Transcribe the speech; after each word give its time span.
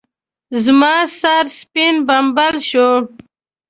زما 0.63 0.95
سر 1.19 1.45
سپين 1.59 1.95
بمبل 2.07 2.55
شو. 2.69 2.89